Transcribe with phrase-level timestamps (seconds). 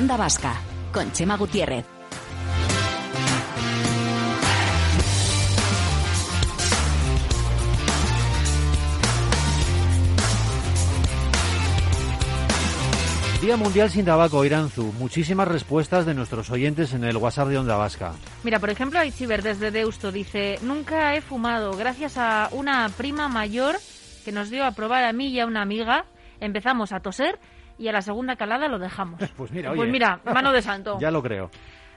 [0.00, 0.54] Onda Vasca,
[0.94, 1.84] con Chema Gutiérrez.
[13.42, 14.90] Día Mundial sin Tabaco, Iranzu.
[14.98, 18.14] Muchísimas respuestas de nuestros oyentes en el WhatsApp de Onda Vasca.
[18.42, 23.76] Mira, por ejemplo, Aichiver desde Deusto dice, nunca he fumado gracias a una prima mayor
[24.24, 26.06] que nos dio a probar a mí y a una amiga.
[26.40, 27.38] Empezamos a toser
[27.80, 29.20] y a la segunda calada lo dejamos.
[29.36, 29.78] Pues mira, oye.
[29.78, 30.98] Pues mira, mano de santo.
[31.00, 31.50] ya lo creo.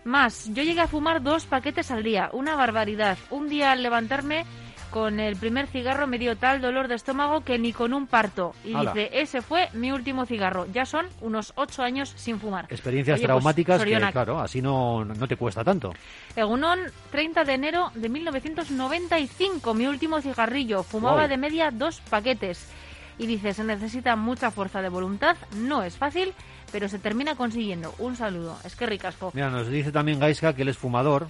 [0.05, 3.17] Más, yo llegué a fumar dos paquetes al día, una barbaridad.
[3.29, 4.45] Un día al levantarme
[4.91, 8.53] con el primer cigarro me dio tal dolor de estómago que ni con un parto.
[8.63, 8.93] Y Ala.
[8.93, 10.67] dice, ese fue mi último cigarro.
[10.71, 12.65] Ya son unos ocho años sin fumar.
[12.69, 15.93] Experiencias Oye, pues, traumáticas que, claro, así no, no te cuesta tanto.
[16.35, 16.79] Egunon,
[17.11, 20.83] 30 de enero de 1995, mi último cigarrillo.
[20.83, 21.29] Fumaba Wow.
[21.29, 22.69] de media dos paquetes.
[23.17, 26.33] Y dice, se necesita mucha fuerza de voluntad, no es fácil,
[26.71, 27.93] pero se termina consiguiendo.
[27.99, 28.57] Un saludo.
[28.63, 29.31] Es que ricasco.
[29.33, 31.27] Mira, nos dice también Gaiska que él es fumador.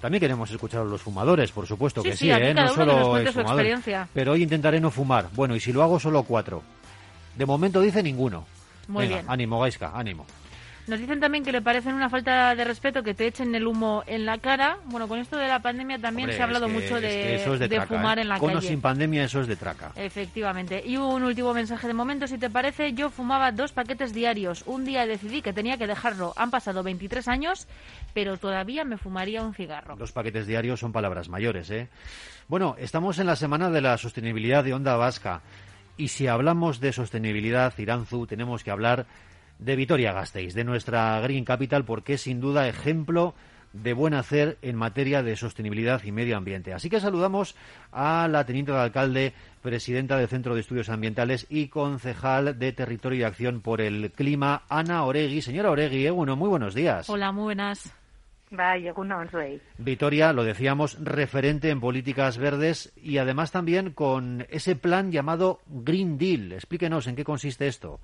[0.00, 2.54] También queremos escuchar a los fumadores, por supuesto Sí, que sí, ¿eh?
[2.54, 4.08] no solo experiencia.
[4.14, 5.28] Pero hoy intentaré no fumar.
[5.34, 6.62] Bueno, y si lo hago, solo cuatro.
[7.36, 8.46] De momento dice ninguno.
[8.86, 9.26] Muy Venga, bien.
[9.30, 10.24] ánimo, Gaiska, ánimo.
[10.88, 14.02] Nos dicen también que le parecen una falta de respeto que te echen el humo
[14.06, 14.78] en la cara.
[14.86, 17.02] Bueno, con esto de la pandemia también Hombre, se ha hablado es que- mucho es
[17.02, 18.22] de, que eso es de, de traca, fumar ¿eh?
[18.22, 18.68] en la Con o calle.
[18.68, 19.92] sin pandemia, eso es de traca.
[19.96, 20.82] Efectivamente.
[20.84, 24.62] Y un último mensaje de momento, si te parece, yo fumaba dos paquetes diarios.
[24.66, 26.32] Un día decidí que tenía que dejarlo.
[26.36, 27.68] Han pasado 23 años,
[28.14, 29.94] pero todavía me fumaría un cigarro.
[29.96, 31.88] Dos paquetes diarios son palabras mayores, ¿eh?
[32.48, 35.42] Bueno, estamos en la semana de la sostenibilidad de Onda Vasca.
[35.98, 39.04] Y si hablamos de sostenibilidad, Iranzu, tenemos que hablar
[39.58, 43.34] de Vitoria-Gasteiz, de nuestra Green Capital, porque es sin duda ejemplo
[43.72, 46.72] de buen hacer en materia de sostenibilidad y medio ambiente.
[46.72, 47.54] Así que saludamos
[47.92, 49.32] a la teniente de alcalde,
[49.62, 54.62] presidenta del Centro de Estudios Ambientales y concejal de Territorio y Acción por el Clima,
[54.68, 55.42] Ana Oregui.
[55.42, 57.08] Señora Oregui, eh, bueno, muy buenos días.
[57.10, 57.92] Hola, muy buenas.
[59.30, 59.60] Zuei.
[59.76, 66.16] Vitoria, lo decíamos, referente en políticas verdes y además también con ese plan llamado Green
[66.16, 66.52] Deal.
[66.52, 68.00] Explíquenos en qué consiste esto.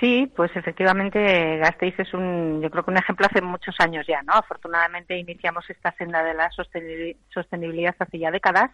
[0.00, 4.22] Sí, pues efectivamente Gasteiz es un, yo creo que un ejemplo hace muchos años ya,
[4.22, 4.32] ¿no?
[4.32, 8.70] Afortunadamente iniciamos esta senda de la sosteni- sostenibilidad hace ya décadas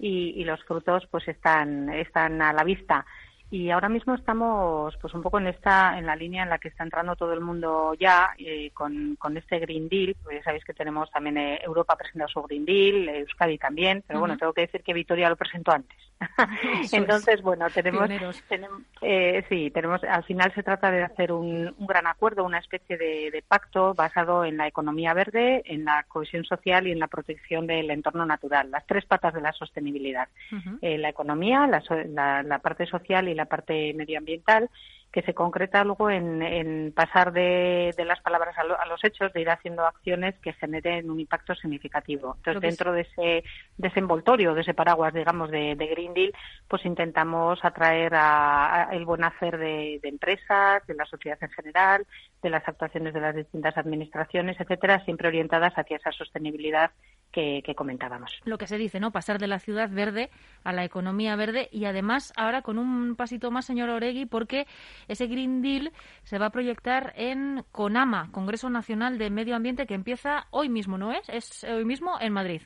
[0.00, 3.06] y, y los frutos pues están, están a la vista.
[3.54, 6.66] Y ahora mismo estamos pues un poco en esta en la línea en la que
[6.66, 10.16] está entrando todo el mundo ya eh, con, con este Green Deal.
[10.24, 13.56] Pues ya sabéis que tenemos también eh, Europa ha presentado su Green Deal, eh, Euskadi
[13.58, 14.40] también, pero bueno, Ujú.
[14.40, 15.96] tengo que decir que Vitoria lo presentó antes.
[16.92, 18.08] Entonces, bueno, tenemos,
[18.48, 22.58] tenemos eh, sí, tenemos al final se trata de hacer un, un gran acuerdo, una
[22.58, 26.98] especie de, de pacto basado en la economía verde, en la cohesión social y en
[26.98, 30.78] la protección del entorno natural, las tres patas de la sostenibilidad Ujú.
[30.82, 34.70] eh, la economía, la, la- la parte social y la parte medioambiental,
[35.14, 39.02] que se concreta luego en, en pasar de, de las palabras a, lo- a los
[39.04, 42.34] hechos, de ir haciendo acciones que generen un impacto significativo.
[42.38, 43.44] Entonces, dentro de ese,
[43.78, 46.32] de ese envoltorio, de ese paraguas, digamos, de, de Green Deal,
[46.66, 51.50] pues intentamos atraer a, a el buen hacer de, de empresas, de la sociedad en
[51.50, 52.04] general,
[52.42, 56.90] de las actuaciones de las distintas administraciones, etcétera, siempre orientadas hacia esa sostenibilidad
[57.30, 58.30] que, que comentábamos.
[58.44, 59.10] Lo que se dice, ¿no?
[59.10, 60.30] Pasar de la ciudad verde
[60.62, 64.66] a la economía verde y además ahora con un pasito más, señor Oregui, porque
[65.08, 65.92] ese Green Deal
[66.22, 70.98] se va a proyectar en CONAMA, Congreso Nacional de Medio Ambiente, que empieza hoy mismo,
[70.98, 71.28] ¿no es?
[71.28, 72.62] Es hoy mismo en Madrid.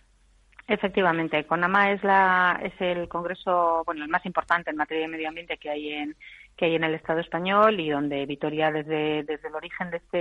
[0.68, 5.28] Efectivamente, CONAMA es la es el congreso bueno el más importante en materia de medio
[5.28, 6.14] ambiente que hay en
[6.58, 10.18] que hay en el Estado español y donde Vitoria desde desde el origen de este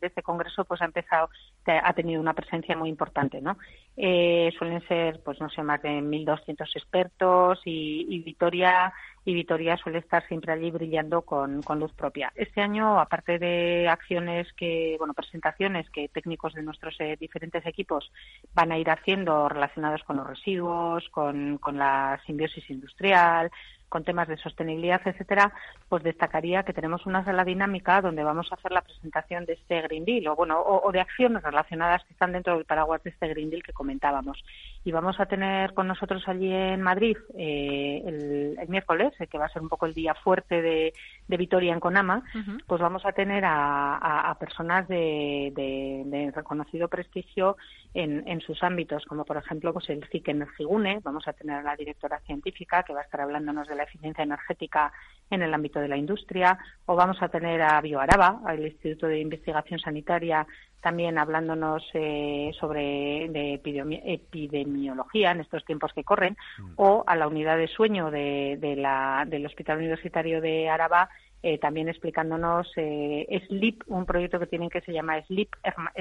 [0.00, 1.30] de este congreso pues ha empezado
[1.66, 3.56] ha tenido una presencia muy importante, ¿no?
[3.96, 8.92] Eh, suelen ser pues no sé más de 1.200 expertos y, y Vitoria
[9.24, 12.32] y Vitoria suele estar siempre allí brillando con, con luz propia.
[12.34, 18.10] Este año, aparte de acciones que, bueno, presentaciones que técnicos de nuestros eh, diferentes equipos
[18.54, 23.50] van a ir haciendo relacionados con los residuos, con, con la simbiosis industrial,
[23.90, 25.52] con temas de sostenibilidad, etcétera,
[25.88, 29.82] pues destacaría que tenemos una sala dinámica donde vamos a hacer la presentación de este
[29.82, 33.28] Green Deal o bueno o, de acciones relacionadas que están dentro del paraguas de este
[33.28, 34.42] Green Deal que comentábamos.
[34.84, 39.48] Y vamos a tener con nosotros allí en Madrid eh, el, miércoles, que va a
[39.48, 40.92] ser un poco el día fuerte de,
[41.26, 42.22] de Vitoria en Conama,
[42.68, 47.56] pues vamos a tener a, personas de, de, reconocido prestigio
[47.92, 51.62] en, en, sus ámbitos, como por ejemplo pues el CIC Energigune, vamos a tener a
[51.62, 54.92] la directora científica que va a estar hablándonos de la eficiencia energética
[55.30, 59.20] en el ámbito de la industria, o vamos a tener a Bioaraba, el Instituto de
[59.20, 60.46] Investigación Sanitaria,
[60.80, 66.72] también hablándonos eh, sobre de epidemiología en estos tiempos que corren, mm.
[66.76, 71.08] o a la unidad de sueño de, la, del Hospital Universitario de Araba,
[71.42, 75.48] eh, también explicándonos eh, SLEEP, un proyecto que tienen que se llama SLEEP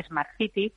[0.07, 0.73] Smart City.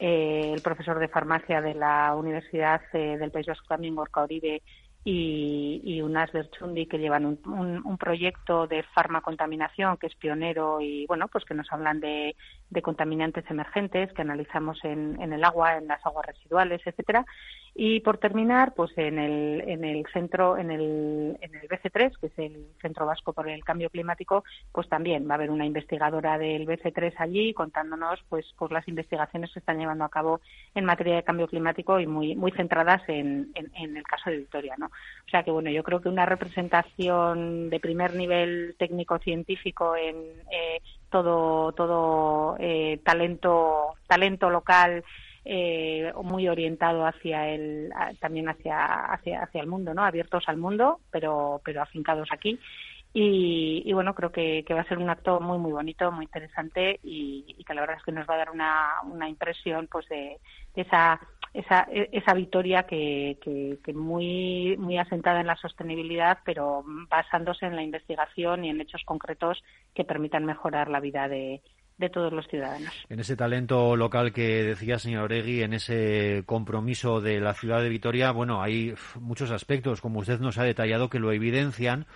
[0.00, 4.62] Eh, el profesor de farmacia de la Universidad del País Vasco también, Gorka Oribe,
[5.08, 7.38] y, y unas Berchundi que llevan un,
[7.84, 12.34] un, proyecto de farmacontaminación que es pionero y bueno pues que nos hablan de,
[12.70, 17.24] de contaminantes emergentes que analizamos en, en, el agua en las aguas residuales etcétera
[17.78, 22.26] y por terminar pues en el en el centro en el en el BC3 que
[22.28, 26.38] es el Centro Vasco por el Cambio Climático pues también va a haber una investigadora
[26.38, 30.40] del BC3 allí contándonos pues pues las investigaciones que están llevando a cabo
[30.74, 34.38] en materia de cambio climático y muy muy centradas en, en, en el caso de
[34.38, 34.90] Victoria no
[35.26, 40.16] o sea que, bueno, yo creo que una representación de primer nivel técnico-científico en
[40.52, 40.80] eh,
[41.10, 45.04] todo, todo eh, talento, talento local
[45.46, 47.90] eh, muy orientado hacia el
[48.20, 52.58] también hacia, hacia hacia el mundo no abiertos al mundo pero pero afincados aquí.
[53.18, 57.64] Y, bueno creo que, va a ser un acto muy muy bonito muy interesante y,
[57.66, 60.38] que la verdad es que nos va a dar una, una impresión pues de
[60.74, 61.18] esa
[61.56, 67.76] esa, e, esa victoria que, que, muy, muy asentada en la sostenibilidad, pero basándose en
[67.76, 69.62] la investigación y en hechos concretos
[69.94, 71.62] que permitan mejorar la vida de,
[71.98, 72.92] de todos los ciudadanos.
[73.08, 77.88] En ese talento local que decía señor Oregui, en ese compromiso de la ciudad de
[77.88, 82.06] Vitoria, bueno, hay muchos aspectos, como usted nos ha detallado, que lo evidencian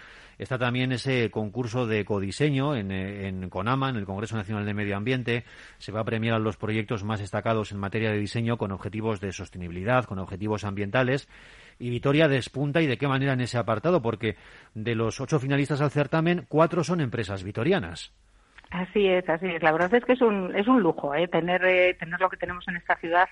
[0.41, 4.97] Está también ese concurso de codiseño en, en, CONAMA, en el Congreso Nacional de Medio
[4.97, 5.45] Ambiente.
[5.77, 9.35] Se va a premiar los proyectos más destacados en materia de diseño con objetivos de
[9.35, 11.29] sostenibilidad, con objetivos ambientales.
[11.79, 14.37] Y Vitoria despunta y de qué manera en ese apartado, porque
[14.73, 18.15] de los ocho finalistas al certamen, cuatro son empresas vitorianas.
[18.71, 19.63] Así es, así es.
[19.63, 21.27] La verdad es que es un, es un lujo ¿eh?
[21.27, 23.29] tener, eh, tener lo que tenemos en esta ciudad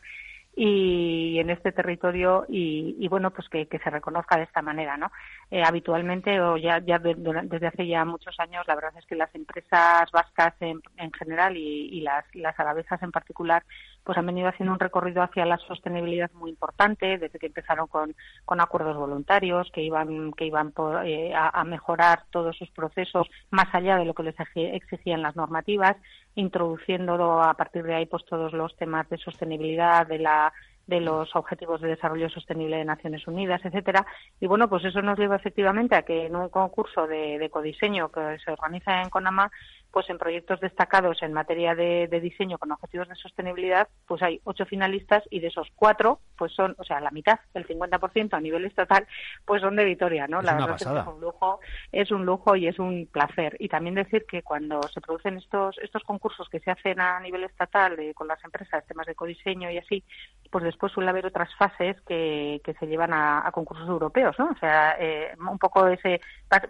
[0.60, 5.12] y en este territorio y, bueno pues que, se reconozca de esta manera no
[5.52, 9.32] eh, habitualmente o ya ya desde hace ya muchos años la verdad es que las
[9.36, 13.62] empresas vascas en, en general y, las las alavesas en particular
[14.02, 18.16] pues han venido haciendo un recorrido hacia la sostenibilidad muy importante desde que empezaron con,
[18.44, 20.72] con acuerdos voluntarios que iban que iban
[21.04, 25.96] eh, a, mejorar todos sus procesos más allá de lo que les exigían las normativas
[26.38, 30.52] introduciendo a partir de ahí pues todos los temas de sostenibilidad de la
[30.86, 34.06] de los Objetivos de Desarrollo Sostenible de Naciones Unidas, etcétera.
[34.40, 38.10] Y bueno, pues eso nos lleva efectivamente a que en un concurso de, de codiseño
[38.10, 39.50] que se organiza en CONAMA,
[39.90, 44.66] pues en proyectos destacados en materia de, diseño con objetivos de sostenibilidad, pues hay ocho
[44.66, 48.64] finalistas y de esos cuatro, pues son, o sea, la mitad, el 50% a nivel
[48.64, 49.06] estatal,
[49.44, 50.42] pues son de Vitoria, ¿no?
[50.42, 51.60] la verdad es que es un lujo,
[51.92, 53.56] es un lujo y es un placer.
[53.58, 57.44] Y también decir que cuando se producen estos estos concursos que se hacen a nivel
[57.44, 60.04] estatal con las empresas, temas de codiseño y así,
[60.50, 64.50] pues después suele haber otras fases que, que se llevan a, concursos europeos, ¿no?
[64.50, 66.20] O sea, eh, un poco ese
[66.50, 66.62] vas,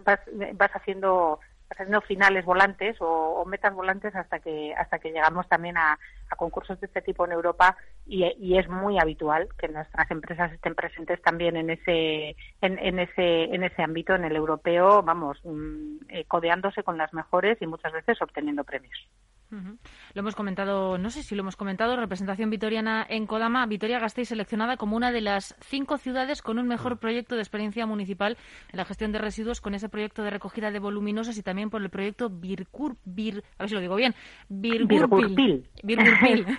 [0.54, 5.98] vas haciendo haciendo finales volantes o, metas volantes hasta que hasta que llegamos también a,
[6.36, 11.20] concursos de este tipo en Europa y, es muy habitual que nuestras empresas estén presentes
[11.22, 16.82] también en ese en, ese en ese ámbito en el europeo vamos mm, eh, codeándose
[16.82, 19.08] con las mejores y muchas veces obteniendo premios.
[19.50, 24.28] Lo hemos comentado, no sé si lo hemos comentado, representación vitoriana en Kodama, Vitoria Gasteiz
[24.28, 28.36] seleccionada como una de las cinco ciudades con un mejor proyecto de experiencia municipal
[28.70, 31.80] en la gestión de residuos con ese proyecto de recogida de voluminosos y también por
[31.82, 34.14] el proyecto Birkur, Bir, a ver si lo digo bien,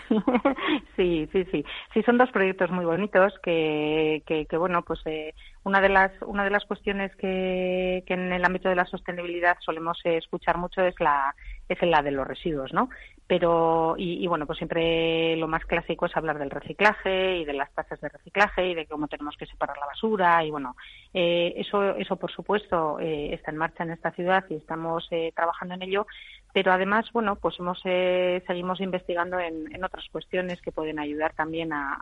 [0.96, 1.65] sí, sí, sí.
[1.93, 6.12] Sí, son dos proyectos muy bonitos que, que, que bueno, pues eh, una de las
[6.22, 10.81] una de las cuestiones que, que en el ámbito de la sostenibilidad solemos escuchar mucho
[10.81, 11.36] es la
[11.70, 12.90] es la de los residuos, ¿no?
[13.28, 17.72] Pero, y, bueno, pues siempre lo más clásico es hablar del reciclaje y de las
[17.76, 20.76] tasas de reciclaje y de cómo tenemos que separar la basura y bueno,
[21.14, 25.32] eh, eso, eso por supuesto eh, está en marcha en esta ciudad y estamos eh,
[25.36, 26.08] trabajando en ello,
[26.53, 31.34] pero además, bueno, pues hemos, eh, seguimos investigando en, en, otras cuestiones que pueden ayudar
[31.34, 32.00] también a,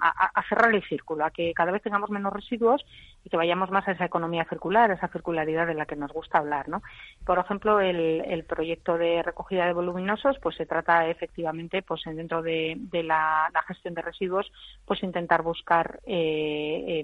[0.47, 2.85] cerrar el círculo, a que cada vez tengamos menos residuos
[3.25, 6.13] y que vayamos más a esa economía circular, a esa circularidad de la que nos
[6.13, 6.81] gusta hablar, ¿no?
[7.25, 12.41] Por ejemplo, el, el proyecto de recogida de voluminosos, pues se trata efectivamente, pues dentro
[12.41, 14.49] de, de la, la, gestión de residuos,
[14.85, 17.03] pues intentar buscar, eh,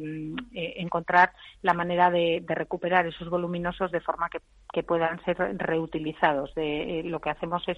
[0.53, 4.39] eh, encontrar la manera de, de, recuperar esos voluminosos de forma que,
[4.71, 6.53] que puedan ser reutilizados.
[6.55, 7.77] De, eh, lo que hacemos es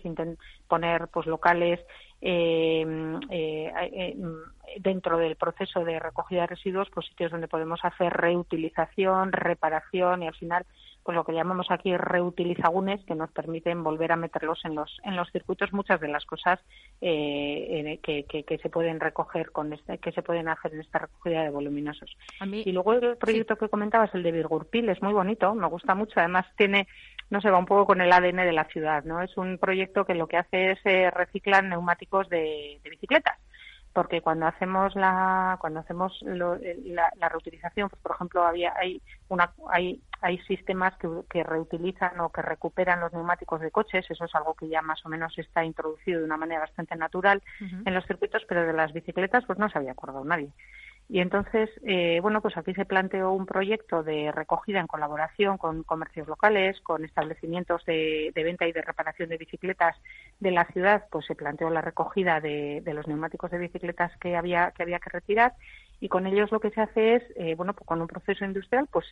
[0.67, 1.79] poner pues locales
[2.21, 2.85] eh,
[3.29, 4.17] eh, eh,
[4.79, 10.27] dentro del proceso de recogida de residuos, pues sitios donde podemos hacer reutilización, reparación y
[10.27, 10.65] al final
[11.05, 15.15] pues lo que llamamos aquí reutilizagunes que nos permiten volver a meterlos en los en
[15.15, 15.71] los circuitos.
[15.71, 16.59] Muchas de las cosas
[16.99, 20.97] eh, que, que, que, se pueden recoger con este, que se pueden hacer en esta
[20.97, 22.17] recogida de voluminosos.
[22.41, 26.19] Y luego el proyecto que comentabas el de Virgurpil es muy bonito me gusta mucho.
[26.19, 26.87] Además tiene
[27.29, 30.05] no se va un poco con el ADN de la ciudad no es un proyecto
[30.05, 33.37] que lo que hace es eh, reciclar neumáticos de, de bicicletas
[33.95, 40.01] porque cuando hacemos la cuando hacemos la, reutilización pues por ejemplo había hay una hay
[40.21, 44.05] hay sistemas que, que, reutilizan o que recuperan los neumáticos de coches.
[44.09, 47.41] Eso es algo que ya más o menos está introducido de una manera bastante natural
[47.59, 50.49] en los circuitos pero de las bicicletas pues no se había acordado nadie
[51.07, 55.83] y entonces, eh, bueno, pues aquí se planteó un proyecto de recogida en colaboración con
[55.83, 59.95] comercios locales, con establecimientos de, venta y de reparación de bicicletas
[60.39, 64.71] de la ciudad, pues se planteó la recogida de, los neumáticos de bicicletas que había
[64.71, 65.53] que había que retirar.
[65.99, 68.87] Y con ellos lo que se hace es, eh, bueno, pues con un proceso industrial,
[68.91, 69.05] pues,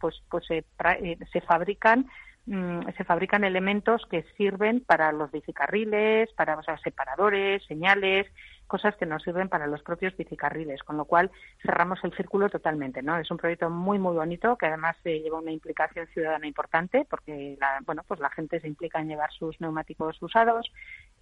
[0.00, 0.64] pues, pues se,
[0.98, 2.06] eh, fabrican
[2.44, 8.26] se fabrican elementos que sirven para los bicicarriles, para o sea, separadores, señales,
[8.66, 11.30] cosas que nos sirven para los propios bicicarriles, con lo cual
[11.60, 13.16] cerramos el círculo totalmente, ¿no?
[13.18, 17.56] Es un proyecto muy muy bonito que además eh, lleva una implicación ciudadana importante porque
[17.60, 20.72] la, bueno, pues la gente se implica en llevar sus neumáticos usados,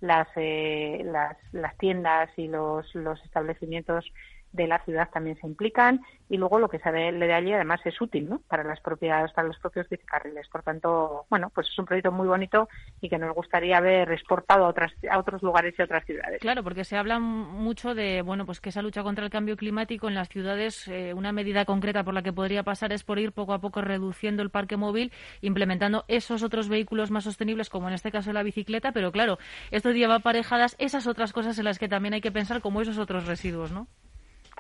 [0.01, 4.11] las eh, las, las tiendas y los los establecimientos
[4.53, 8.01] de la ciudad también se implican y luego lo que sale de allí además es
[8.01, 8.41] útil ¿no?
[8.49, 10.49] para las propias para los propios bicicarriles.
[10.49, 12.69] Por tanto bueno pues es un proyecto muy bonito
[13.01, 16.41] y que nos gustaría ver exportado a otras a otros lugares y a otras ciudades.
[16.41, 20.09] Claro porque se habla mucho de bueno pues que esa lucha contra el cambio climático
[20.09, 23.33] en las ciudades eh, una medida concreta por la que podría pasar es por ir
[23.33, 27.95] poco a poco reduciendo el parque móvil implementando esos otros vehículos más sostenibles como en
[27.95, 29.39] este caso la bicicleta pero claro
[29.71, 32.99] esto lleva aparejadas esas otras cosas en las que también hay que pensar como esos
[32.99, 33.87] otros residuos no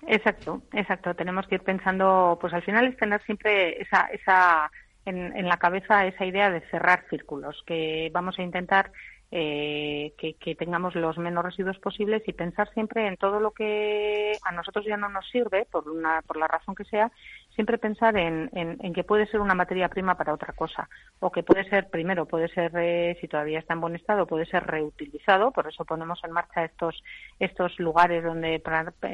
[0.06, 1.14] Exacto, exacto.
[1.14, 4.70] Tenemos que ir pensando, pues al final es tener siempre esa, esa
[5.04, 8.92] en, en la cabeza esa idea de cerrar círculos, que vamos a intentar
[9.32, 14.32] eh, que, que, tengamos los menos residuos posibles y pensar siempre en todo lo que
[14.42, 17.12] a nosotros ya no nos sirve, por, una, por la razón que sea,
[17.54, 20.88] siempre pensar en, en, que puede ser una materia prima para otra cosa,
[21.18, 24.46] o que puede ser, primero, puede ser, eh, si todavía está en buen estado, puede
[24.46, 27.02] ser reutilizado, por eso ponemos en marcha estos,
[27.38, 28.62] estos lugares donde,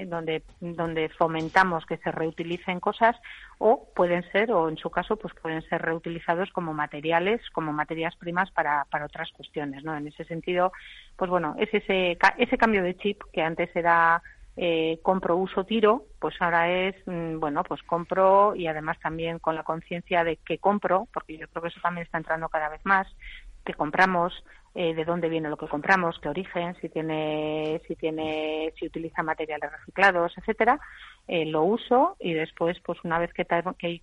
[0.07, 3.16] donde, donde fomentamos que se reutilicen cosas,
[3.59, 8.14] o pueden ser, o en su caso, pues pueden ser reutilizados como materiales, como materias
[8.16, 9.97] primas para, para otras cuestiones, ¿no?
[9.97, 10.73] En ese sentido,
[11.16, 14.23] pues bueno, es ese, ese cambio de chip que antes era
[14.57, 19.55] eh, compro, uso, tiro, pues ahora es, mm, bueno, pues compro y además también con
[19.55, 22.81] la conciencia de que compro, porque yo creo que eso también está entrando cada vez
[22.85, 23.07] más,
[23.65, 24.33] que compramos,
[24.79, 29.23] eh, de dónde viene lo que compramos, qué origen, si tiene, si tiene, si utiliza
[29.23, 30.79] materiales reciclados, etcétera,
[31.27, 33.47] eh, lo uso y después, pues una vez que,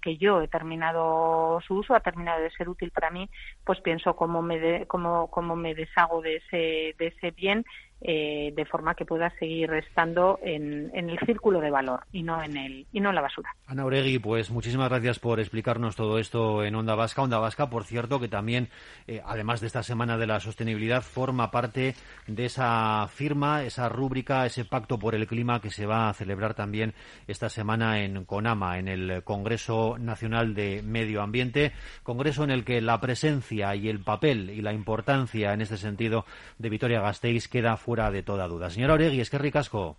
[0.02, 3.30] que, yo he terminado su uso, ha terminado de ser útil para mí,
[3.64, 7.64] pues pienso cómo me, cómo, cómo me deshago de ese, de ese bien
[8.06, 12.58] eh, de forma que pueda seguir estando en, el círculo de valor y no en
[12.58, 13.56] el y no en la basura.
[13.66, 17.22] Ana Oregui, pues muchísimas gracias por explicarnos todo esto en Onda Vasca.
[17.22, 18.68] Onda Vasca, por cierto, que también,
[19.08, 21.96] eh, además de esta Semana de la Sostenibilidad, forma parte
[22.28, 26.56] de esa firma, esa rúbrica, ese pacto por el clima que se va a celebrar
[26.56, 26.94] también
[27.28, 31.72] esta semana en Conama, en el Congreso Nacional de Medio Ambiente,
[32.04, 36.26] congreso en el que la presencia y el papel y la importancia en este sentido
[36.58, 38.70] de Vitoria Gasteiz queda fuera de toda duda.
[38.70, 39.98] Señora Oregui, es que ricasco.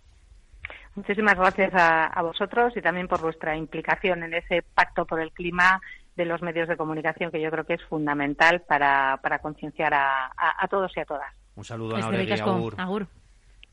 [0.95, 5.81] Muchísimas gracias a, vosotros y también por vuestra implicación en ese pacto por el clima
[6.15, 10.67] de los medios de comunicación, que yo creo que es fundamental para, para concienciar a,
[10.69, 11.33] todos y a todas.
[11.55, 12.39] Un saludo, Ana Oregui.
[12.39, 12.75] Agur.
[12.77, 13.07] agur.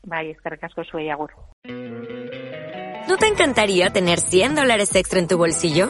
[0.03, 1.31] Bye, es que ricasco, soy Agur.
[3.07, 5.89] ¿No te encantaría tener 100 dólares extra en tu bolsillo?